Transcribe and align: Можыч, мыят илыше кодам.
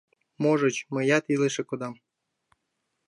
Можыч, 0.41 0.77
мыят 0.93 1.23
илыше 1.33 1.63
кодам. 1.69 1.93